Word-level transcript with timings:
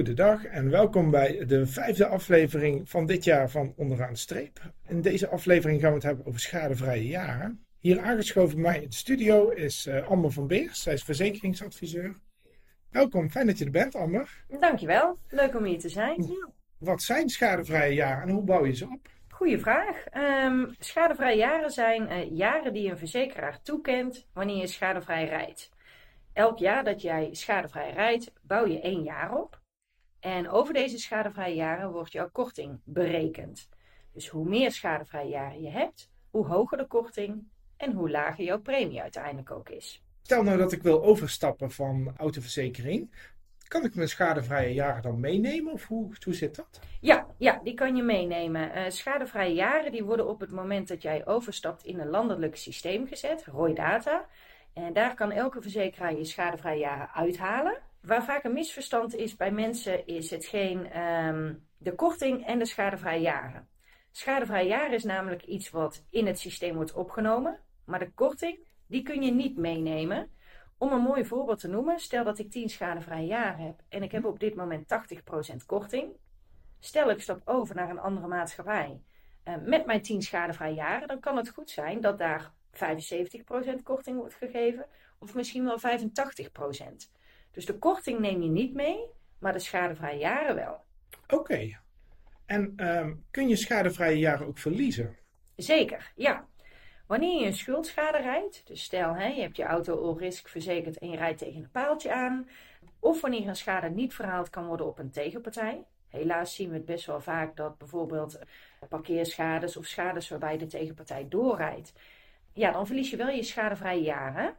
Goedendag 0.00 0.44
en 0.44 0.70
welkom 0.70 1.10
bij 1.10 1.44
de 1.46 1.66
vijfde 1.66 2.06
aflevering 2.06 2.88
van 2.90 3.06
dit 3.06 3.24
jaar 3.24 3.50
van 3.50 3.72
Onderaan 3.76 4.16
Streep. 4.16 4.60
In 4.88 5.00
deze 5.00 5.28
aflevering 5.28 5.80
gaan 5.80 5.88
we 5.88 5.94
het 5.94 6.04
hebben 6.04 6.26
over 6.26 6.40
schadevrije 6.40 7.06
jaren. 7.06 7.64
Hier 7.78 8.00
aangeschoven 8.00 8.54
bij 8.54 8.70
mij 8.70 8.82
in 8.82 8.88
de 8.88 8.94
studio 8.94 9.48
is 9.48 9.86
uh, 9.86 10.08
Amber 10.08 10.30
van 10.30 10.46
Beers. 10.46 10.82
Zij 10.82 10.92
is 10.92 11.02
verzekeringsadviseur. 11.02 12.16
Welkom, 12.90 13.30
fijn 13.30 13.46
dat 13.46 13.58
je 13.58 13.64
er 13.64 13.70
bent, 13.70 13.94
Amber. 13.94 14.44
Dankjewel, 14.60 15.18
leuk 15.28 15.56
om 15.56 15.64
hier 15.64 15.78
te 15.78 15.88
zijn. 15.88 16.26
Wat 16.78 17.02
zijn 17.02 17.28
schadevrije 17.28 17.94
jaren 17.94 18.28
en 18.28 18.34
hoe 18.34 18.44
bouw 18.44 18.66
je 18.66 18.74
ze 18.74 18.84
op? 18.84 19.08
Goeie 19.28 19.58
vraag. 19.58 20.04
Um, 20.44 20.74
schadevrije 20.78 21.36
jaren 21.36 21.70
zijn 21.70 22.02
uh, 22.02 22.36
jaren 22.36 22.72
die 22.72 22.90
een 22.90 22.98
verzekeraar 22.98 23.62
toekent 23.62 24.26
wanneer 24.32 24.56
je 24.56 24.66
schadevrij 24.66 25.24
rijdt. 25.24 25.70
Elk 26.32 26.58
jaar 26.58 26.84
dat 26.84 27.02
jij 27.02 27.28
schadevrij 27.32 27.92
rijdt, 27.92 28.32
bouw 28.42 28.66
je 28.66 28.80
één 28.80 29.02
jaar 29.02 29.34
op. 29.34 29.59
En 30.20 30.48
over 30.50 30.74
deze 30.74 30.98
schadevrije 30.98 31.54
jaren 31.54 31.92
wordt 31.92 32.12
jouw 32.12 32.30
korting 32.30 32.80
berekend. 32.84 33.68
Dus 34.12 34.28
hoe 34.28 34.48
meer 34.48 34.72
schadevrije 34.72 35.28
jaren 35.28 35.62
je 35.62 35.70
hebt, 35.70 36.10
hoe 36.30 36.46
hoger 36.46 36.78
de 36.78 36.86
korting 36.86 37.48
en 37.76 37.92
hoe 37.92 38.10
lager 38.10 38.44
jouw 38.44 38.60
premie 38.60 39.02
uiteindelijk 39.02 39.50
ook 39.50 39.68
is. 39.68 40.02
Stel 40.22 40.42
nou 40.42 40.58
dat 40.58 40.72
ik 40.72 40.82
wil 40.82 41.02
overstappen 41.02 41.70
van 41.70 42.14
autoverzekering. 42.16 43.10
Kan 43.68 43.84
ik 43.84 43.94
mijn 43.94 44.08
schadevrije 44.08 44.74
jaren 44.74 45.02
dan 45.02 45.20
meenemen 45.20 45.72
of 45.72 45.86
hoe, 45.86 46.12
hoe 46.24 46.34
zit 46.34 46.56
dat? 46.56 46.80
Ja, 47.00 47.26
ja, 47.38 47.60
die 47.62 47.74
kan 47.74 47.96
je 47.96 48.02
meenemen. 48.02 48.78
Uh, 48.78 48.84
schadevrije 48.88 49.54
jaren 49.54 49.92
die 49.92 50.04
worden 50.04 50.28
op 50.28 50.40
het 50.40 50.50
moment 50.50 50.88
dat 50.88 51.02
jij 51.02 51.26
overstapt 51.26 51.84
in 51.84 52.00
een 52.00 52.08
landelijk 52.08 52.56
systeem 52.56 53.06
gezet, 53.06 53.44
ROI 53.44 53.74
Data. 53.74 54.26
En 54.72 54.92
daar 54.92 55.14
kan 55.14 55.30
elke 55.30 55.62
verzekeraar 55.62 56.16
je 56.16 56.24
schadevrije 56.24 56.78
jaren 56.78 57.10
uithalen. 57.10 57.78
Waar 58.00 58.24
vaak 58.24 58.44
een 58.44 58.52
misverstand 58.52 59.14
is 59.14 59.36
bij 59.36 59.50
mensen, 59.52 60.06
is 60.06 60.30
hetgeen 60.30 61.00
um, 61.00 61.66
de 61.78 61.94
korting 61.94 62.46
en 62.46 62.58
de 62.58 62.64
schadevrije 62.64 63.20
jaren. 63.20 63.68
Schadevrije 64.10 64.68
jaren 64.68 64.94
is 64.94 65.04
namelijk 65.04 65.44
iets 65.44 65.70
wat 65.70 66.04
in 66.10 66.26
het 66.26 66.38
systeem 66.38 66.74
wordt 66.74 66.92
opgenomen, 66.92 67.60
maar 67.84 67.98
de 67.98 68.12
korting, 68.12 68.58
die 68.86 69.02
kun 69.02 69.22
je 69.22 69.32
niet 69.32 69.56
meenemen. 69.56 70.30
Om 70.78 70.92
een 70.92 71.00
mooi 71.00 71.24
voorbeeld 71.24 71.58
te 71.58 71.68
noemen, 71.68 71.98
stel 71.98 72.24
dat 72.24 72.38
ik 72.38 72.50
10 72.50 72.68
schadevrije 72.68 73.26
jaren 73.26 73.64
heb 73.66 73.80
en 73.88 74.02
ik 74.02 74.12
heb 74.12 74.24
op 74.24 74.40
dit 74.40 74.54
moment 74.54 74.86
80% 75.52 75.56
korting. 75.66 76.12
Stel 76.78 77.10
ik 77.10 77.20
stap 77.20 77.42
over 77.44 77.74
naar 77.74 77.90
een 77.90 77.98
andere 77.98 78.26
maatschappij 78.26 79.02
uh, 79.44 79.54
met 79.64 79.86
mijn 79.86 80.02
10 80.02 80.22
schadevrije 80.22 80.74
jaren, 80.74 81.08
dan 81.08 81.20
kan 81.20 81.36
het 81.36 81.48
goed 81.48 81.70
zijn 81.70 82.00
dat 82.00 82.18
daar 82.18 82.52
75% 82.72 83.82
korting 83.82 84.16
wordt 84.16 84.34
gegeven, 84.34 84.86
of 85.18 85.34
misschien 85.34 85.64
wel 85.64 85.78
85%. 85.80 87.10
Dus 87.52 87.66
de 87.66 87.78
korting 87.78 88.18
neem 88.18 88.42
je 88.42 88.48
niet 88.48 88.74
mee, 88.74 89.06
maar 89.38 89.52
de 89.52 89.58
schadevrije 89.58 90.18
jaren 90.18 90.54
wel. 90.54 90.84
Oké. 91.28 91.78
En 92.46 92.72
um, 92.96 93.24
kun 93.30 93.48
je 93.48 93.56
schadevrije 93.56 94.18
jaren 94.18 94.46
ook 94.46 94.58
verliezen? 94.58 95.16
Zeker, 95.56 96.12
ja. 96.14 96.48
Wanneer 97.06 97.40
je 97.40 97.46
een 97.46 97.54
schuldschade 97.54 98.18
rijdt, 98.18 98.66
dus 98.66 98.82
stel 98.82 99.14
hè, 99.14 99.26
je 99.26 99.40
hebt 99.40 99.56
je 99.56 99.64
auto 99.64 100.08
all 100.08 100.16
risk 100.16 100.48
verzekerd 100.48 100.98
en 100.98 101.10
je 101.10 101.16
rijdt 101.16 101.38
tegen 101.38 101.62
een 101.62 101.70
paaltje 101.70 102.12
aan, 102.12 102.48
of 102.98 103.20
wanneer 103.20 103.48
een 103.48 103.56
schade 103.56 103.90
niet 103.90 104.14
verhaald 104.14 104.50
kan 104.50 104.66
worden 104.66 104.86
op 104.86 104.98
een 104.98 105.10
tegenpartij. 105.10 105.84
Helaas 106.08 106.54
zien 106.54 106.68
we 106.68 106.76
het 106.76 106.84
best 106.84 107.06
wel 107.06 107.20
vaak 107.20 107.56
dat 107.56 107.78
bijvoorbeeld 107.78 108.38
parkeerschades 108.88 109.76
of 109.76 109.86
schades 109.86 110.28
waarbij 110.28 110.58
de 110.58 110.66
tegenpartij 110.66 111.26
doorrijdt, 111.28 111.92
ja, 112.52 112.72
dan 112.72 112.86
verlies 112.86 113.10
je 113.10 113.16
wel 113.16 113.28
je 113.28 113.42
schadevrije 113.42 114.02
jaren. 114.02 114.56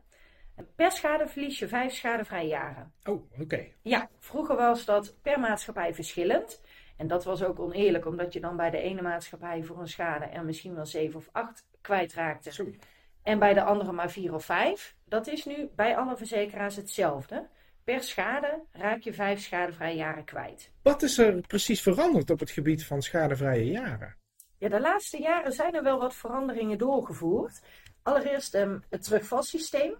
Per 0.75 0.91
schade 0.91 1.27
verlies 1.27 1.59
je 1.59 1.67
vijf 1.67 1.93
schadevrije 1.93 2.47
jaren. 2.47 2.93
Oh, 3.03 3.39
oké. 3.39 3.67
Ja, 3.81 4.09
vroeger 4.19 4.55
was 4.55 4.85
dat 4.85 5.15
per 5.21 5.39
maatschappij 5.39 5.93
verschillend. 5.93 6.61
En 6.97 7.07
dat 7.07 7.23
was 7.23 7.43
ook 7.43 7.59
oneerlijk, 7.59 8.05
omdat 8.05 8.33
je 8.33 8.39
dan 8.39 8.57
bij 8.57 8.69
de 8.69 8.77
ene 8.77 9.01
maatschappij 9.01 9.63
voor 9.63 9.79
een 9.79 9.87
schade 9.87 10.25
er 10.25 10.45
misschien 10.45 10.75
wel 10.75 10.85
zeven 10.85 11.19
of 11.19 11.29
acht 11.31 11.65
kwijtraakte. 11.81 12.51
Sorry. 12.51 12.79
En 13.23 13.39
bij 13.39 13.53
de 13.53 13.63
andere 13.63 13.91
maar 13.91 14.11
vier 14.11 14.33
of 14.33 14.45
vijf. 14.45 14.95
Dat 15.05 15.27
is 15.27 15.45
nu 15.45 15.69
bij 15.75 15.97
alle 15.97 16.17
verzekeraars 16.17 16.75
hetzelfde. 16.75 17.47
Per 17.83 18.03
schade 18.03 18.63
raak 18.71 19.01
je 19.01 19.13
vijf 19.13 19.41
schadevrije 19.41 19.95
jaren 19.95 20.25
kwijt. 20.25 20.71
Wat 20.81 21.01
is 21.01 21.17
er 21.17 21.41
precies 21.41 21.81
veranderd 21.81 22.29
op 22.29 22.39
het 22.39 22.51
gebied 22.51 22.85
van 22.85 23.01
schadevrije 23.01 23.65
jaren? 23.65 24.15
Ja, 24.57 24.69
de 24.69 24.79
laatste 24.79 25.21
jaren 25.21 25.51
zijn 25.51 25.73
er 25.73 25.83
wel 25.83 25.99
wat 25.99 26.15
veranderingen 26.15 26.77
doorgevoerd. 26.77 27.61
Allereerst 28.03 28.55
um, 28.55 28.83
het 28.89 29.03
terugvalsysteem. 29.03 29.95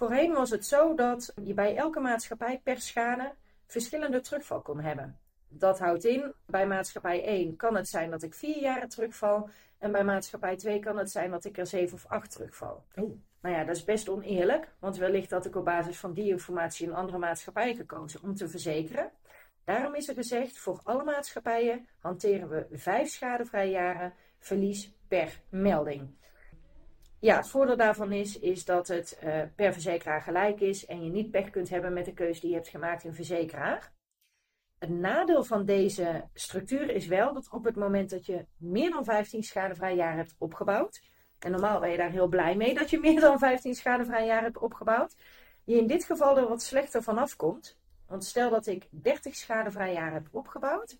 Voorheen 0.00 0.32
was 0.32 0.50
het 0.50 0.66
zo 0.66 0.94
dat 0.94 1.32
je 1.42 1.54
bij 1.54 1.76
elke 1.76 2.00
maatschappij 2.00 2.60
per 2.64 2.80
schade 2.80 3.34
verschillende 3.66 4.20
terugval 4.20 4.60
kon 4.60 4.80
hebben. 4.80 5.18
Dat 5.48 5.78
houdt 5.78 6.04
in, 6.04 6.34
bij 6.46 6.66
maatschappij 6.66 7.24
1 7.24 7.56
kan 7.56 7.76
het 7.76 7.88
zijn 7.88 8.10
dat 8.10 8.22
ik 8.22 8.34
vier 8.34 8.60
jaren 8.60 8.88
terugval. 8.88 9.48
En 9.78 9.92
bij 9.92 10.04
maatschappij 10.04 10.56
2 10.56 10.78
kan 10.78 10.98
het 10.98 11.10
zijn 11.10 11.30
dat 11.30 11.44
ik 11.44 11.58
er 11.58 11.66
zeven 11.66 11.94
of 11.94 12.06
acht 12.06 12.30
terugval. 12.30 12.84
Oh. 12.94 13.18
Nou 13.40 13.54
ja, 13.54 13.64
dat 13.64 13.76
is 13.76 13.84
best 13.84 14.08
oneerlijk, 14.08 14.74
want 14.78 14.96
wellicht 14.96 15.30
had 15.30 15.46
ik 15.46 15.56
op 15.56 15.64
basis 15.64 15.98
van 15.98 16.12
die 16.12 16.28
informatie 16.28 16.86
een 16.86 16.94
andere 16.94 17.18
maatschappij 17.18 17.74
gekozen 17.74 18.22
om 18.22 18.34
te 18.34 18.48
verzekeren. 18.48 19.10
Daarom 19.64 19.94
is 19.94 20.08
er 20.08 20.14
gezegd, 20.14 20.58
voor 20.58 20.80
alle 20.82 21.04
maatschappijen 21.04 21.88
hanteren 21.98 22.48
we 22.48 22.66
vijf 22.72 23.08
schadevrije 23.08 23.70
jaren 23.70 24.14
verlies 24.38 24.92
per 25.08 25.40
melding. 25.48 26.18
Ja, 27.20 27.36
het 27.36 27.48
voordeel 27.48 27.76
daarvan 27.76 28.12
is, 28.12 28.38
is 28.38 28.64
dat 28.64 28.88
het 28.88 29.20
uh, 29.24 29.42
per 29.54 29.72
verzekeraar 29.72 30.22
gelijk 30.22 30.60
is 30.60 30.86
en 30.86 31.04
je 31.04 31.10
niet 31.10 31.30
pech 31.30 31.50
kunt 31.50 31.68
hebben 31.68 31.92
met 31.92 32.04
de 32.04 32.12
keuze 32.12 32.40
die 32.40 32.48
je 32.48 32.56
hebt 32.56 32.68
gemaakt 32.68 33.04
in 33.04 33.14
verzekeraar. 33.14 33.92
Het 34.78 34.90
nadeel 34.90 35.44
van 35.44 35.64
deze 35.64 36.28
structuur 36.34 36.90
is 36.90 37.06
wel 37.06 37.34
dat 37.34 37.50
op 37.50 37.64
het 37.64 37.76
moment 37.76 38.10
dat 38.10 38.26
je 38.26 38.46
meer 38.56 38.90
dan 38.90 39.04
15 39.04 39.42
schadevrije 39.42 39.96
jaren 39.96 40.16
hebt 40.16 40.34
opgebouwd, 40.38 41.02
en 41.38 41.50
normaal 41.50 41.80
ben 41.80 41.90
je 41.90 41.96
daar 41.96 42.10
heel 42.10 42.28
blij 42.28 42.56
mee 42.56 42.74
dat 42.74 42.90
je 42.90 43.00
meer 43.00 43.20
dan 43.20 43.38
15 43.38 43.74
schadevrije 43.74 44.26
jaren 44.26 44.44
hebt 44.44 44.58
opgebouwd, 44.58 45.16
je 45.64 45.76
in 45.76 45.86
dit 45.86 46.04
geval 46.04 46.38
er 46.38 46.48
wat 46.48 46.62
slechter 46.62 47.02
vanaf 47.02 47.36
komt. 47.36 47.78
Want 48.06 48.24
stel 48.24 48.50
dat 48.50 48.66
ik 48.66 48.88
30 48.90 49.34
schadevrije 49.34 49.94
jaren 49.94 50.12
heb 50.12 50.28
opgebouwd, 50.30 50.98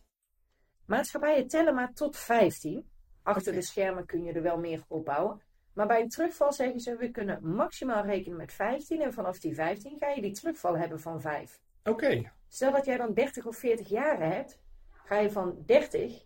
maatschappijen 0.87 1.49
tellen 1.49 1.75
maar 1.75 1.93
tot 1.93 2.17
15. 2.17 2.91
Achter 3.23 3.53
de 3.53 3.63
schermen 3.63 4.07
kun 4.07 4.25
je 4.25 4.33
er 4.33 4.43
wel 4.43 4.59
meer 4.59 4.85
opbouwen. 4.89 5.41
Maar 5.81 5.89
bij 5.89 6.01
een 6.01 6.09
terugval 6.09 6.53
zeggen 6.53 6.81
ze, 6.81 6.97
we 6.97 7.11
kunnen 7.11 7.55
maximaal 7.55 8.05
rekenen 8.05 8.37
met 8.37 8.53
15 8.53 9.01
en 9.01 9.13
vanaf 9.13 9.39
die 9.39 9.55
15 9.55 9.99
ga 9.99 10.09
je 10.09 10.23
die 10.23 10.33
terugval 10.33 10.79
hebben 10.79 11.01
van 11.01 11.21
5. 11.21 11.61
Oké. 11.85 12.33
Stel 12.49 12.73
dat 12.73 12.85
jij 12.85 12.97
dan 12.97 13.15
30 13.15 13.47
of 13.47 13.57
40 13.57 13.89
jaren 13.89 14.31
hebt, 14.33 14.59
ga 14.91 15.19
je 15.19 15.31
van 15.31 15.63
30 15.67 16.25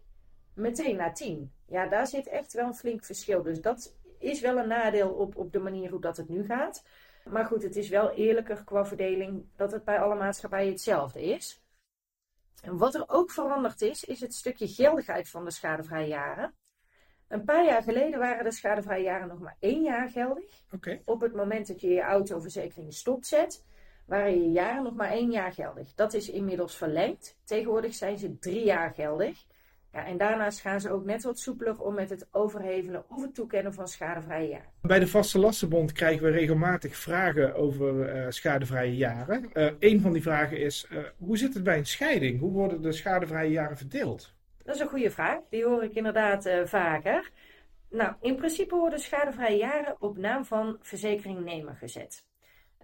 meteen 0.55 0.97
naar 0.97 1.15
10. 1.15 1.53
Ja, 1.67 1.87
daar 1.87 2.07
zit 2.07 2.27
echt 2.27 2.53
wel 2.53 2.67
een 2.67 2.75
flink 2.75 3.05
verschil. 3.05 3.43
Dus 3.43 3.61
dat 3.61 3.97
is 4.19 4.41
wel 4.41 4.59
een 4.59 4.69
nadeel 4.69 5.11
op, 5.11 5.37
op 5.37 5.53
de 5.53 5.59
manier 5.59 5.91
hoe 5.91 6.01
dat 6.01 6.17
het 6.17 6.29
nu 6.29 6.45
gaat. 6.45 6.85
Maar 7.25 7.45
goed, 7.45 7.63
het 7.63 7.77
is 7.77 7.89
wel 7.89 8.11
eerlijker 8.11 8.65
qua 8.65 8.87
verdeling 8.87 9.47
dat 9.57 9.73
het 9.73 9.85
bij 9.85 10.01
alle 10.01 10.15
maatschappijen 10.15 10.71
hetzelfde 10.71 11.23
is. 11.23 11.65
En 12.63 12.77
wat 12.77 12.95
er 12.95 13.05
ook 13.07 13.31
veranderd 13.31 13.83
is, 13.83 14.05
is 14.05 14.21
het 14.21 14.35
stukje 14.35 14.69
geldigheid 14.69 15.29
van 15.29 15.45
de 15.45 15.51
schadevrije 15.51 16.09
jaren. 16.09 16.55
Een 17.35 17.45
paar 17.45 17.65
jaar 17.65 17.83
geleden 17.83 18.19
waren 18.19 18.45
de 18.45 18.53
schadevrije 18.53 19.03
jaren 19.03 19.29
nog 19.29 19.39
maar 19.39 19.57
één 19.61 19.83
jaar 19.83 20.09
geldig. 20.09 20.45
Okay. 20.73 21.03
Op 21.05 21.21
het 21.21 21.35
moment 21.35 21.67
dat 21.67 21.81
je 21.81 21.89
je 21.89 22.01
autoverzekering 22.01 22.93
stopzet, 22.93 23.65
waren 24.07 24.43
je 24.43 24.51
jaren 24.51 24.83
nog 24.83 24.95
maar 24.95 25.11
één 25.11 25.31
jaar 25.31 25.53
geldig. 25.53 25.95
Dat 25.95 26.15
is 26.15 26.31
inmiddels 26.31 26.77
verlengd. 26.77 27.37
Tegenwoordig 27.45 27.95
zijn 27.95 28.19
ze 28.19 28.39
drie 28.39 28.65
jaar 28.65 28.91
geldig. 28.95 29.45
Ja, 29.93 30.07
en 30.07 30.17
daarnaast 30.17 30.61
gaan 30.61 30.81
ze 30.81 30.91
ook 30.91 31.05
net 31.05 31.23
wat 31.23 31.39
soepeler 31.39 31.81
om 31.81 31.95
met 31.95 32.11
het 32.11 32.29
overhevelen 32.31 33.05
of 33.09 33.23
het 33.23 33.35
toekennen 33.35 33.75
van 33.75 33.89
schadevrije 33.89 34.49
jaren. 34.49 34.69
Bij 34.83 34.99
de 34.99 35.07
Vaste 35.07 35.39
Lastenbond 35.39 35.93
krijgen 35.93 36.25
we 36.25 36.31
regelmatig 36.31 36.97
vragen 36.97 37.55
over 37.55 38.17
uh, 38.17 38.31
schadevrije 38.31 38.97
jaren. 38.97 39.51
Uh, 39.53 39.71
een 39.79 40.01
van 40.01 40.13
die 40.13 40.23
vragen 40.23 40.59
is, 40.59 40.89
uh, 40.93 40.99
hoe 41.19 41.39
zit 41.39 41.55
het 41.55 41.63
bij 41.63 41.79
een 41.79 41.87
scheiding? 41.87 42.41
Hoe 42.41 42.53
worden 42.53 42.83
de 42.83 42.93
schadevrije 42.93 43.51
jaren 43.51 43.77
verdeeld? 43.77 44.35
Dat 44.65 44.75
is 44.75 44.81
een 44.81 44.89
goede 44.89 45.11
vraag. 45.11 45.41
Die 45.51 45.65
hoor 45.65 45.85
ik 45.85 45.95
inderdaad 45.95 46.47
uh, 46.47 46.65
vaker. 46.65 47.31
Nou, 47.91 48.15
in 48.21 48.37
principe 48.37 48.77
worden 48.77 48.99
schadevrije 48.99 49.57
jaren 49.57 49.97
op 49.99 50.17
naam 50.17 50.45
van 50.45 50.77
verzekeringnemer 50.81 51.77
gezet. 51.77 52.27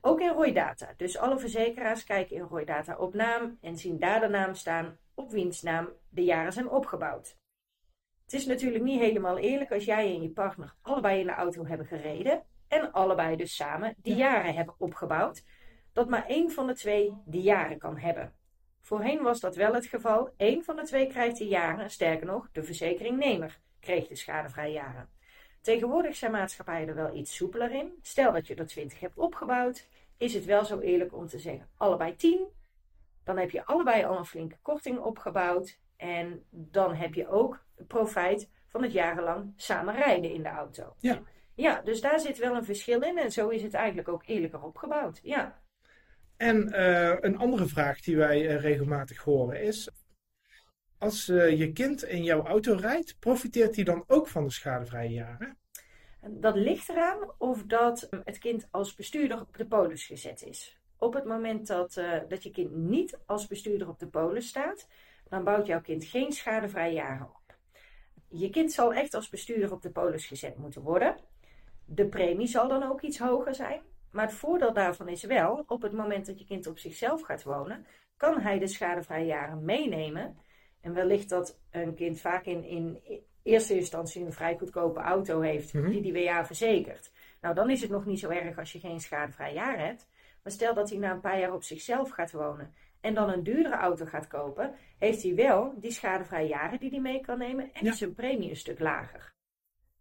Ook 0.00 0.20
in 0.20 0.28
ROI-data. 0.28 0.94
Dus 0.96 1.18
alle 1.18 1.38
verzekeraars 1.38 2.04
kijken 2.04 2.36
in 2.36 2.42
ROI-data 2.42 2.96
op 2.96 3.14
naam 3.14 3.58
en 3.60 3.76
zien 3.76 3.98
daar 3.98 4.20
de 4.20 4.28
naam 4.28 4.54
staan 4.54 4.98
op 5.14 5.30
wiens 5.30 5.62
naam 5.62 5.88
de 6.08 6.24
jaren 6.24 6.52
zijn 6.52 6.68
opgebouwd. 6.68 7.36
Het 8.24 8.32
is 8.32 8.46
natuurlijk 8.46 8.84
niet 8.84 9.00
helemaal 9.00 9.38
eerlijk 9.38 9.72
als 9.72 9.84
jij 9.84 10.14
en 10.14 10.22
je 10.22 10.30
partner 10.30 10.74
allebei 10.82 11.20
in 11.20 11.26
de 11.26 11.32
auto 11.32 11.66
hebben 11.66 11.86
gereden 11.86 12.42
en 12.68 12.92
allebei 12.92 13.36
dus 13.36 13.56
samen 13.56 13.94
die 13.96 14.14
jaren 14.14 14.54
hebben 14.54 14.74
opgebouwd, 14.78 15.44
dat 15.92 16.08
maar 16.08 16.26
één 16.26 16.50
van 16.50 16.66
de 16.66 16.74
twee 16.74 17.14
die 17.24 17.42
jaren 17.42 17.78
kan 17.78 17.98
hebben. 17.98 18.32
Voorheen 18.80 19.22
was 19.22 19.40
dat 19.40 19.56
wel 19.56 19.74
het 19.74 19.86
geval. 19.86 20.34
Eén 20.36 20.64
van 20.64 20.76
de 20.76 20.82
twee 20.82 21.06
krijgt 21.06 21.38
de 21.38 21.46
jaren, 21.46 21.90
sterker 21.90 22.26
nog, 22.26 22.48
de 22.52 22.62
verzekeringnemer 22.62 23.60
kreeg 23.80 24.08
de 24.08 24.16
schadevrije 24.16 24.72
jaren. 24.72 25.08
Tegenwoordig 25.60 26.16
zijn 26.16 26.32
maatschappijen 26.32 26.88
er 26.88 26.94
wel 26.94 27.14
iets 27.14 27.36
soepeler 27.36 27.72
in. 27.72 27.98
Stel 28.02 28.32
dat 28.32 28.46
je 28.46 28.54
er 28.54 28.66
20 28.66 29.00
hebt 29.00 29.18
opgebouwd, 29.18 29.88
is 30.16 30.34
het 30.34 30.44
wel 30.44 30.64
zo 30.64 30.78
eerlijk 30.78 31.14
om 31.14 31.26
te 31.26 31.38
zeggen 31.38 31.68
allebei 31.76 32.16
10. 32.16 32.46
Dan 33.24 33.38
heb 33.38 33.50
je 33.50 33.64
allebei 33.64 34.04
al 34.04 34.18
een 34.18 34.24
flinke 34.24 34.58
korting 34.62 34.98
opgebouwd. 34.98 35.78
En 35.96 36.44
dan 36.50 36.94
heb 36.94 37.14
je 37.14 37.28
ook 37.28 37.64
profijt 37.86 38.48
van 38.66 38.82
het 38.82 38.92
jarenlang 38.92 39.52
samen 39.56 39.94
rijden 39.94 40.32
in 40.32 40.42
de 40.42 40.48
auto. 40.48 40.94
Ja. 40.98 41.22
Ja, 41.54 41.80
dus 41.80 42.00
daar 42.00 42.20
zit 42.20 42.38
wel 42.38 42.54
een 42.54 42.64
verschil 42.64 43.02
in. 43.02 43.18
En 43.18 43.32
zo 43.32 43.48
is 43.48 43.62
het 43.62 43.74
eigenlijk 43.74 44.08
ook 44.08 44.22
eerlijker 44.26 44.62
opgebouwd. 44.62 45.20
Ja. 45.22 45.60
En 46.40 46.68
uh, 46.68 47.16
een 47.20 47.36
andere 47.36 47.66
vraag 47.66 48.00
die 48.00 48.16
wij 48.16 48.42
uh, 48.42 48.60
regelmatig 48.60 49.22
horen 49.22 49.62
is: 49.62 49.90
als 50.98 51.28
uh, 51.28 51.58
je 51.58 51.72
kind 51.72 52.04
in 52.04 52.22
jouw 52.24 52.46
auto 52.46 52.74
rijdt, 52.74 53.16
profiteert 53.18 53.74
hij 53.74 53.84
dan 53.84 54.04
ook 54.06 54.28
van 54.28 54.44
de 54.44 54.50
schadevrije 54.50 55.12
jaren? 55.12 55.58
Dat 56.26 56.56
ligt 56.56 56.88
eraan 56.88 57.32
of 57.38 57.64
dat 57.64 58.08
het 58.24 58.38
kind 58.38 58.68
als 58.70 58.94
bestuurder 58.94 59.40
op 59.40 59.56
de 59.56 59.66
polis 59.66 60.06
gezet 60.06 60.42
is. 60.42 60.78
Op 60.96 61.14
het 61.14 61.24
moment 61.24 61.66
dat, 61.66 62.02
dat 62.28 62.42
je 62.42 62.50
kind 62.50 62.76
niet 62.76 63.18
als 63.26 63.46
bestuurder 63.46 63.88
op 63.88 63.98
de 63.98 64.08
polis 64.08 64.48
staat, 64.48 64.88
dan 65.28 65.44
bouwt 65.44 65.66
jouw 65.66 65.80
kind 65.80 66.04
geen 66.04 66.32
schadevrije 66.32 66.94
jaren 66.94 67.26
op. 67.26 67.56
Je 68.28 68.50
kind 68.50 68.72
zal 68.72 68.94
echt 68.94 69.14
als 69.14 69.28
bestuurder 69.28 69.72
op 69.72 69.82
de 69.82 69.90
polis 69.90 70.26
gezet 70.26 70.56
moeten 70.56 70.82
worden. 70.82 71.16
De 71.84 72.06
premie 72.06 72.46
zal 72.46 72.68
dan 72.68 72.82
ook 72.82 73.00
iets 73.00 73.18
hoger 73.18 73.54
zijn. 73.54 73.82
Maar 74.10 74.24
het 74.26 74.34
voordeel 74.34 74.72
daarvan 74.72 75.08
is 75.08 75.22
wel, 75.24 75.64
op 75.66 75.82
het 75.82 75.92
moment 75.92 76.26
dat 76.26 76.38
je 76.38 76.44
kind 76.44 76.66
op 76.66 76.78
zichzelf 76.78 77.22
gaat 77.22 77.42
wonen, 77.42 77.86
kan 78.16 78.40
hij 78.40 78.58
de 78.58 78.66
schadevrije 78.66 79.26
jaren 79.26 79.64
meenemen. 79.64 80.36
En 80.80 80.94
wellicht 80.94 81.28
dat 81.28 81.60
een 81.70 81.94
kind 81.94 82.20
vaak 82.20 82.44
in, 82.44 82.64
in 82.64 83.00
eerste 83.42 83.74
instantie 83.74 84.24
een 84.24 84.32
vrij 84.32 84.56
goedkope 84.58 85.00
auto 85.00 85.40
heeft, 85.40 85.72
Mhm. 85.74 85.90
die 85.90 86.02
die 86.02 86.12
WA 86.24 86.46
verzekert. 86.46 87.12
Nou, 87.40 87.54
dan 87.54 87.70
is 87.70 87.80
het 87.80 87.90
nog 87.90 88.04
niet 88.06 88.18
zo 88.20 88.28
erg 88.28 88.58
als 88.58 88.72
je 88.72 88.78
geen 88.78 89.00
schadevrij 89.00 89.54
jaar 89.54 89.78
hebt. 89.78 90.08
Maar 90.42 90.52
stel 90.52 90.74
dat 90.74 90.90
hij 90.90 90.98
na 90.98 91.10
een 91.10 91.20
paar 91.20 91.38
jaar 91.38 91.52
op 91.54 91.62
zichzelf 91.62 92.10
gaat 92.10 92.32
wonen 92.32 92.74
en 93.00 93.14
dan 93.14 93.28
een 93.30 93.42
duurdere 93.42 93.74
auto 93.76 94.04
gaat 94.04 94.26
kopen, 94.26 94.74
heeft 94.98 95.22
hij 95.22 95.34
wel 95.34 95.74
die 95.76 95.90
schadevrije 95.90 96.48
jaren 96.48 96.78
die 96.80 96.90
hij 96.90 97.00
mee 97.00 97.20
kan 97.20 97.38
nemen 97.38 97.70
en 97.72 97.84
Ja. 97.84 97.90
is 97.90 97.98
zijn 97.98 98.14
premie 98.14 98.50
een 98.50 98.56
stuk 98.56 98.78
lager. 98.78 99.32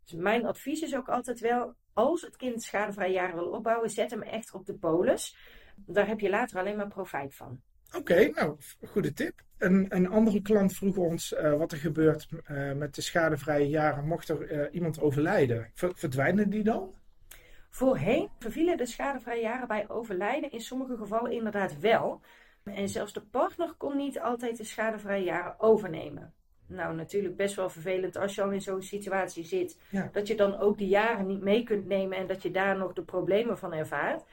Dus 0.03 0.13
mijn 0.13 0.45
advies 0.45 0.81
is 0.81 0.95
ook 0.95 1.09
altijd 1.09 1.39
wel, 1.39 1.73
als 1.99 2.21
het 2.21 2.35
kind 2.35 2.63
schadevrije 2.63 3.13
jaren 3.13 3.35
wil 3.35 3.49
opbouwen, 3.49 3.89
zet 3.89 4.11
hem 4.11 4.21
echt 4.21 4.53
op 4.53 4.65
de 4.65 4.73
polis. 4.73 5.37
Daar 5.75 6.07
heb 6.07 6.19
je 6.19 6.29
later 6.29 6.59
alleen 6.59 6.77
maar 6.77 6.87
profijt 6.87 7.35
van. 7.35 7.61
Oké, 7.97 8.29
nou, 8.29 8.57
goede 8.87 9.13
tip. 9.13 9.41
Een, 9.57 9.85
een 9.89 10.07
andere 10.07 10.41
klant 10.41 10.75
vroeg 10.75 10.97
ons 10.97 11.33
eh, 11.33 11.57
wat 11.57 11.71
er 11.71 11.77
gebeurt 11.77 12.27
eh, 12.43 12.73
met 12.73 12.95
de 12.95 13.01
schadevrije 13.01 13.69
jaren 13.69 14.07
mocht 14.07 14.29
er 14.29 14.49
eh, 14.49 14.73
iemand 14.73 15.01
overlijden. 15.01 15.71
Ver- 15.73 15.95
verdwijnen 15.95 16.49
die 16.49 16.63
dan? 16.63 16.93
Voorheen 17.69 18.29
vervielen 18.39 18.77
de 18.77 18.85
schadevrije 18.85 19.41
jaren 19.41 19.67
bij 19.67 19.89
overlijden 19.89 20.51
in 20.51 20.61
sommige 20.61 20.97
gevallen 20.97 21.31
inderdaad 21.31 21.79
wel. 21.79 22.21
En 22.63 22.89
zelfs 22.89 23.13
de 23.13 23.21
partner 23.21 23.73
kon 23.77 23.97
niet 23.97 24.19
altijd 24.19 24.57
de 24.57 24.63
schadevrije 24.63 25.23
jaren 25.23 25.59
overnemen. 25.59 26.33
Nou, 26.69 26.95
natuurlijk 26.95 27.35
best 27.35 27.55
wel 27.55 27.69
vervelend 27.69 28.15
als 28.15 28.35
je 28.35 28.41
al 28.41 28.51
in 28.51 28.61
zo'n 28.61 28.81
situatie 28.81 29.43
zit. 29.43 29.79
Ja. 29.89 30.09
Dat 30.11 30.27
je 30.27 30.35
dan 30.35 30.57
ook 30.59 30.77
die 30.77 30.87
jaren 30.87 31.27
niet 31.27 31.41
mee 31.41 31.63
kunt 31.63 31.85
nemen 31.87 32.17
en 32.17 32.27
dat 32.27 32.41
je 32.43 32.51
daar 32.51 32.77
nog 32.77 32.93
de 32.93 33.03
problemen 33.03 33.57
van 33.57 33.73
ervaart. 33.73 34.23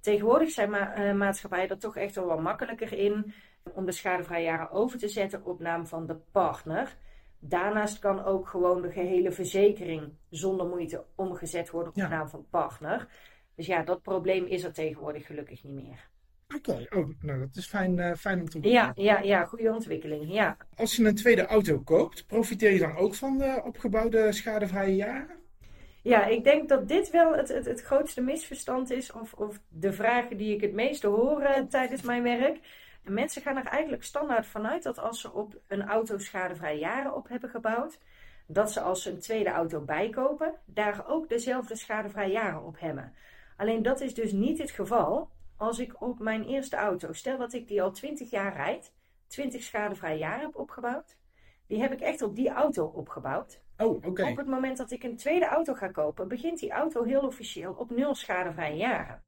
Tegenwoordig 0.00 0.50
zijn 0.50 0.70
ma- 0.70 0.94
eh, 0.94 1.14
maatschappijen 1.14 1.68
er 1.68 1.78
toch 1.78 1.96
echt 1.96 2.14
wel 2.14 2.26
wat 2.26 2.40
makkelijker 2.40 2.92
in 2.92 3.32
om 3.74 3.84
de 3.84 3.92
schadevrije 3.92 4.44
jaren 4.44 4.70
over 4.70 4.98
te 4.98 5.08
zetten 5.08 5.44
op 5.44 5.60
naam 5.60 5.86
van 5.86 6.06
de 6.06 6.16
partner. 6.32 6.96
Daarnaast 7.38 7.98
kan 7.98 8.24
ook 8.24 8.48
gewoon 8.48 8.82
de 8.82 8.90
gehele 8.90 9.30
verzekering 9.32 10.12
zonder 10.30 10.66
moeite 10.66 11.04
omgezet 11.14 11.70
worden 11.70 11.90
op 11.92 11.96
Ja. 11.98 12.08
naam 12.08 12.28
van 12.28 12.46
partner. 12.50 13.06
Dus 13.54 13.66
ja, 13.66 13.82
dat 13.82 14.02
probleem 14.02 14.44
is 14.46 14.64
er 14.64 14.72
tegenwoordig 14.72 15.26
gelukkig 15.26 15.64
niet 15.64 15.74
meer. 15.74 16.08
Oké, 16.56 16.86
oh, 16.90 17.08
nou 17.20 17.38
dat 17.38 17.56
is 17.56 17.66
fijn, 17.66 17.98
eh, 17.98 18.14
fijn 18.14 18.40
om 18.40 18.48
te 18.48 18.58
horen. 18.58 18.72
Ja, 18.72 18.92
ja, 18.94 19.20
ja, 19.20 19.44
goede 19.44 19.72
ontwikkeling. 19.72 20.32
Ja. 20.32 20.56
Als 20.76 20.96
je 20.96 21.04
een 21.04 21.14
tweede 21.14 21.46
auto 21.46 21.78
koopt, 21.78 22.26
profiteer 22.26 22.72
je 22.72 22.78
dan 22.78 22.96
ook 22.96 23.14
van 23.14 23.38
de 23.38 23.60
opgebouwde 23.64 24.32
schadevrije 24.32 24.96
jaren? 24.96 25.42
Ja, 26.02 26.26
ik 26.26 26.44
denk 26.44 26.68
dat 26.68 26.88
dit 26.88 27.10
wel 27.10 27.36
het, 27.36 27.48
het, 27.48 27.64
het 27.64 27.82
grootste 27.82 28.20
misverstand 28.20 28.90
is, 28.90 29.12
of, 29.12 29.32
of 29.32 29.60
de 29.68 29.92
vragen 29.92 30.36
die 30.36 30.54
ik 30.54 30.60
het 30.60 30.72
meeste 30.72 31.06
hoor 31.06 31.40
eh, 31.40 31.62
tijdens 31.62 32.02
mijn 32.02 32.22
werk. 32.22 32.58
Mensen 33.02 33.42
gaan 33.42 33.56
er 33.56 33.66
eigenlijk 33.66 34.02
standaard 34.02 34.46
vanuit 34.46 34.82
dat 34.82 34.98
als 34.98 35.20
ze 35.20 35.32
op 35.32 35.60
een 35.68 35.82
auto 35.82 36.18
schadevrij 36.18 36.78
jaren 36.78 37.14
op 37.14 37.28
hebben 37.28 37.50
gebouwd, 37.50 37.98
dat 38.46 38.72
ze 38.72 38.80
als 38.80 39.02
ze 39.02 39.10
een 39.10 39.18
tweede 39.18 39.50
auto 39.50 39.80
bijkopen, 39.80 40.54
daar 40.64 41.04
ook 41.08 41.28
dezelfde 41.28 41.76
schadevrij 41.76 42.30
jaren 42.30 42.64
op 42.64 42.80
hebben. 42.80 43.12
Alleen 43.56 43.82
dat 43.82 44.00
is 44.00 44.14
dus 44.14 44.32
niet 44.32 44.58
het 44.58 44.70
geval 44.70 45.30
als 45.56 45.78
ik 45.78 46.02
op 46.02 46.18
mijn 46.18 46.44
eerste 46.44 46.76
auto, 46.76 47.12
stel 47.12 47.38
dat 47.38 47.52
ik 47.52 47.68
die 47.68 47.82
al 47.82 47.90
20 47.90 48.30
jaar 48.30 48.54
rijd, 48.56 48.92
20 49.26 49.62
schadevrij 49.62 50.18
jaren 50.18 50.44
heb 50.44 50.56
opgebouwd, 50.56 51.16
die 51.66 51.80
heb 51.80 51.92
ik 51.92 52.00
echt 52.00 52.22
op 52.22 52.36
die 52.36 52.50
auto 52.50 52.86
opgebouwd. 52.86 53.62
Oh, 53.76 54.06
oké. 54.06 54.22
Op 54.30 54.36
het 54.36 54.46
moment 54.46 54.76
dat 54.76 54.90
ik 54.90 55.02
een 55.02 55.16
tweede 55.16 55.46
auto 55.46 55.74
ga 55.74 55.88
kopen, 55.88 56.28
begint 56.28 56.58
die 56.58 56.70
auto 56.70 57.02
heel 57.02 57.20
officieel 57.20 57.72
op 57.72 57.90
nul 57.90 58.14
schadevrije 58.14 58.76
jaren. 58.76 59.22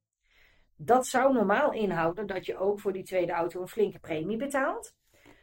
Dat 0.76 1.06
zou 1.06 1.32
normaal 1.32 1.72
inhouden 1.72 2.26
dat 2.26 2.46
je 2.46 2.56
ook 2.56 2.80
voor 2.80 2.92
die 2.92 3.02
tweede 3.02 3.32
auto 3.32 3.60
een 3.60 3.68
flinke 3.68 3.98
premie 3.98 4.36
betaalt. 4.36 4.94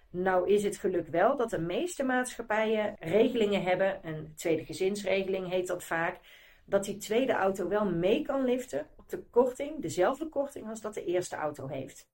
Nou 0.09 0.49
is 0.49 0.63
het 0.63 0.77
geluk 0.77 1.07
wel 1.07 1.37
dat 1.37 1.49
de 1.49 1.59
meeste 1.59 2.03
maatschappijen 2.03 2.95
regelingen 2.99 3.63
hebben, 3.63 3.99
een 4.07 4.33
tweede 4.35 4.65
gezinsregeling 4.65 5.49
heet 5.49 5.67
dat 5.67 5.83
vaak, 5.83 6.19
dat 6.65 6.83
die 6.83 6.97
tweede 6.97 7.33
auto 7.33 7.67
wel 7.67 7.85
mee 7.85 8.21
kan 8.21 8.45
liften 8.45 8.87
de 9.17 9.23
korting, 9.29 9.81
dezelfde 9.81 10.29
korting 10.29 10.69
als 10.69 10.81
dat 10.81 10.93
de 10.93 11.05
eerste 11.05 11.35
auto 11.35 11.67
heeft. 11.67 12.07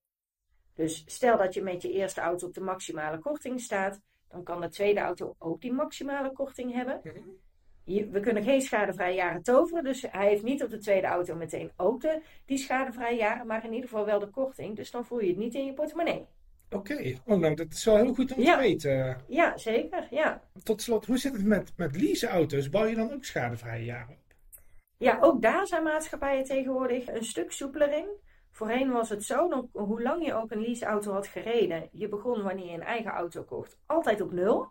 Dus 0.73 1.03
stel 1.05 1.37
dat 1.37 1.53
je 1.53 1.61
met 1.61 1.81
je 1.81 1.91
eerste 1.91 2.21
auto 2.21 2.47
op 2.47 2.53
de 2.53 2.61
maximale 2.61 3.19
korting 3.19 3.61
staat, 3.61 4.01
dan 4.27 4.43
kan 4.43 4.61
de 4.61 4.69
tweede 4.69 4.99
auto 4.99 5.35
ook 5.39 5.61
die 5.61 5.71
maximale 5.71 6.31
korting 6.31 6.73
hebben. 6.73 7.01
Mhm. 7.03 8.11
We 8.11 8.19
kunnen 8.19 8.43
geen 8.43 8.61
schadevrije 8.61 9.15
jaren 9.15 9.43
toveren, 9.43 9.83
dus 9.83 10.05
hij 10.09 10.27
heeft 10.27 10.43
niet 10.43 10.63
op 10.63 10.69
de 10.69 10.77
tweede 10.77 11.07
auto 11.07 11.35
meteen 11.35 11.71
ook 11.77 12.01
de, 12.01 12.21
die 12.45 12.57
schadevrije 12.57 13.17
jaren, 13.17 13.47
maar 13.47 13.65
in 13.65 13.73
ieder 13.73 13.89
geval 13.89 14.05
wel 14.05 14.19
de 14.19 14.29
korting. 14.29 14.75
Dus 14.75 14.91
dan 14.91 15.05
voel 15.05 15.19
je 15.21 15.27
het 15.27 15.37
niet 15.37 15.53
in 15.53 15.65
je 15.65 15.73
portemonnee. 15.73 16.25
Oké, 16.71 17.15
oh, 17.25 17.37
nou 17.37 17.55
dat 17.55 17.71
is 17.73 17.85
wel 17.85 17.95
heel 17.95 18.13
goed 18.13 18.33
om 18.35 18.41
Ja. 18.41 18.55
te 18.55 18.61
weten. 18.61 19.21
Ja, 19.27 19.57
zeker. 19.57 20.07
Ja. 20.09 20.41
Tot 20.63 20.81
slot, 20.81 21.05
hoe 21.05 21.17
zit 21.17 21.33
het 21.33 21.45
met, 21.45 21.71
met 21.75 22.01
leaseauto's? 22.01 22.69
Bouw 22.69 22.85
je 22.85 22.95
dan 22.95 23.13
ook 23.13 23.23
schadevrije 23.25 23.85
jaren? 23.85 24.17
Ja, 24.99 25.17
ook 25.21 25.41
daar 25.41 25.67
zijn 25.67 25.83
maatschappijen 25.83 26.43
tegenwoordig 26.43 27.07
een 27.07 27.23
stuk 27.23 27.51
soepeler 27.51 27.93
in. 27.93 28.09
Voorheen 28.51 28.91
was 28.91 29.09
het 29.09 29.23
zo, 29.23 29.47
dan, 29.49 29.69
hoe 29.71 30.01
lang 30.01 30.25
je 30.25 30.33
ook 30.33 30.51
een 30.51 30.61
leaseauto 30.61 31.11
had 31.13 31.27
gereden, 31.27 31.89
je 31.91 32.07
begon 32.07 32.43
wanneer 32.43 32.65
je 32.65 32.73
een 32.73 32.83
eigen 32.83 33.11
auto 33.11 33.43
kocht, 33.43 33.79
altijd 33.85 34.21
op 34.21 34.31
nul. 34.31 34.67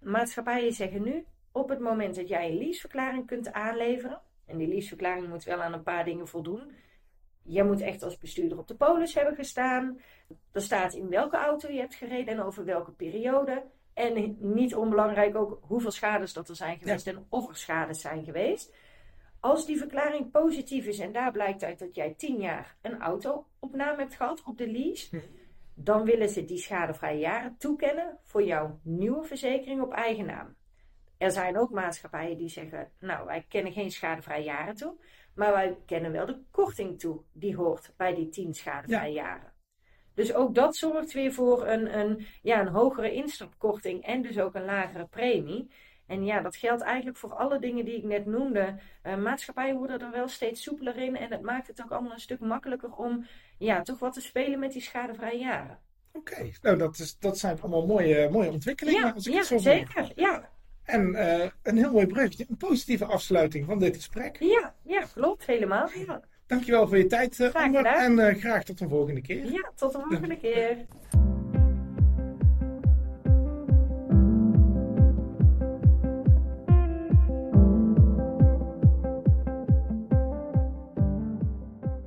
Maatschappijen 0.00 0.72
zeggen 0.72 1.02
nu, 1.02 1.26
op 1.52 1.68
het 1.68 1.80
moment 1.80 2.14
dat 2.14 2.28
jij 2.28 2.50
een 2.50 2.58
leaseverklaring 2.58 3.26
kunt 3.26 3.52
aanleveren, 3.52 4.20
en 4.46 4.58
die 4.58 4.68
leaseverklaring 4.68 5.28
moet 5.28 5.44
wel 5.44 5.62
aan 5.62 5.72
een 5.72 5.82
paar 5.82 6.04
dingen 6.04 6.28
voldoen. 6.28 6.72
Je 7.42 7.64
moet 7.64 7.80
echt 7.80 8.02
als 8.02 8.18
bestuurder 8.18 8.58
op 8.58 8.68
de 8.68 8.74
polis 8.74 9.14
hebben 9.14 9.34
gestaan. 9.34 10.00
Er 10.52 10.62
staat 10.62 10.94
in 10.94 11.08
welke 11.08 11.36
auto 11.36 11.72
je 11.72 11.80
hebt 11.80 11.94
gereden 11.94 12.34
en 12.34 12.42
over 12.42 12.64
welke 12.64 12.92
periode. 12.92 13.64
En 13.94 14.36
niet 14.38 14.74
onbelangrijk 14.74 15.36
ook 15.36 15.58
hoeveel 15.62 15.90
schades 15.90 16.32
dat 16.32 16.48
er 16.48 16.56
zijn 16.56 16.78
geweest 16.78 17.06
en 17.06 17.26
of 17.28 17.48
er 17.48 17.56
schades 17.56 18.00
zijn 18.00 18.24
geweest. 18.24 18.74
Als 19.40 19.66
die 19.66 19.78
verklaring 19.78 20.30
positief 20.30 20.86
is 20.86 20.98
en 20.98 21.12
daar 21.12 21.32
blijkt 21.32 21.62
uit 21.62 21.78
dat 21.78 21.94
jij 21.94 22.14
10 22.14 22.40
jaar 22.40 22.76
een 22.82 23.00
auto 23.00 23.46
op 23.58 23.74
naam 23.74 23.98
hebt 23.98 24.14
gehad 24.14 24.42
op 24.44 24.58
de 24.58 24.70
lease, 24.70 25.16
Mhm. 25.16 25.24
dan 25.74 26.04
willen 26.04 26.28
ze 26.28 26.44
die 26.44 26.58
schadevrije 26.58 27.18
jaren 27.18 27.56
toekennen 27.58 28.18
voor 28.22 28.42
jouw 28.42 28.80
nieuwe 28.82 29.24
verzekering 29.24 29.80
op 29.82 29.92
eigen 29.92 30.26
naam. 30.26 30.56
Er 31.18 31.30
zijn 31.30 31.58
ook 31.58 31.70
maatschappijen 31.70 32.36
die 32.36 32.48
zeggen, 32.48 32.90
nou 32.98 33.26
wij 33.26 33.44
kennen 33.48 33.72
geen 33.72 33.90
schadevrije 33.90 34.44
jaren 34.44 34.74
toe, 34.74 34.94
maar 35.34 35.52
wij 35.52 35.76
kennen 35.86 36.12
wel 36.12 36.26
de 36.26 36.40
korting 36.50 36.98
toe 36.98 37.20
die 37.32 37.56
hoort 37.56 37.92
bij 37.96 38.14
die 38.14 38.28
10 38.28 38.54
schadevrije 38.54 39.12
jaren. 39.12 39.52
Dus 40.14 40.34
ook 40.34 40.54
dat 40.54 40.76
zorgt 40.76 41.12
weer 41.12 41.32
voor 41.32 41.66
een, 41.66 41.98
een, 41.98 42.26
ja, 42.42 42.60
een 42.60 42.68
hogere 42.68 43.12
instapkorting 43.12 44.04
en 44.04 44.22
dus 44.22 44.38
ook 44.38 44.54
een 44.54 44.64
lagere 44.64 45.06
premie. 45.06 45.70
En 46.10 46.24
ja, 46.24 46.40
dat 46.40 46.56
geldt 46.56 46.82
eigenlijk 46.82 47.16
voor 47.16 47.34
alle 47.34 47.58
dingen 47.58 47.84
die 47.84 47.96
ik 47.96 48.02
net 48.04 48.26
noemde. 48.26 48.74
Eh, 49.02 49.16
maatschappijen 49.16 49.76
worden 49.76 50.00
er 50.00 50.10
wel 50.10 50.28
steeds 50.28 50.62
soepeler 50.62 50.96
in 50.96 51.16
en 51.16 51.30
het 51.30 51.42
maakt 51.42 51.66
het 51.66 51.82
ook 51.82 51.90
allemaal 51.90 52.12
een 52.12 52.20
stuk 52.20 52.40
makkelijker 52.40 52.92
om 52.92 53.26
ja, 53.58 53.82
toch 53.82 53.98
wat 53.98 54.12
te 54.12 54.20
spelen 54.20 54.58
met 54.58 54.72
die 54.72 54.82
schadevrije 54.82 55.38
jaren. 55.38 55.78
Oké, 56.12 56.50
nou 56.62 56.76
dat, 56.78 56.98
is, 56.98 57.18
dat 57.18 57.38
zijn 57.38 57.60
allemaal 57.60 57.86
mooie, 57.86 58.28
mooie 58.30 58.50
ontwikkelingen. 58.50 59.00
Ja, 59.00 59.10
als 59.12 59.26
ik 59.26 59.32
ja 59.32 59.38
het 59.38 59.46
zo 59.48 59.58
zeker. 59.58 60.12
Ja, 60.14 60.48
En 60.84 61.14
eh, 61.14 61.48
een 61.62 61.76
heel 61.76 61.92
mooi 61.92 62.06
bruggetje, 62.06 62.46
een 62.48 62.56
positieve 62.56 63.04
afsluiting 63.04 63.66
van 63.66 63.78
dit 63.78 63.96
gesprek. 63.96 64.36
ja, 64.40 64.74
ja, 64.82 65.04
klopt 65.14 65.46
helemaal. 65.46 65.88
Ja, 66.06 66.20
Dankjewel 66.46 66.88
voor 66.88 66.96
je 66.98 67.06
tijd, 67.06 67.40
eh, 67.40 67.48
Graag 67.48 67.64
Amber, 67.64 67.84
gedaan. 67.86 68.18
en 68.20 68.36
graag 68.40 68.64
tot 68.64 68.80
een 68.80 68.88
volgende 68.88 69.20
keer. 69.20 69.52
ja 69.52 69.70
tot 69.74 69.92
de 69.92 69.98
volgende 70.08 70.36
keer. 70.36 70.76